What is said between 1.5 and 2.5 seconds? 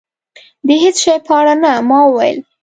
نه. ما وویل.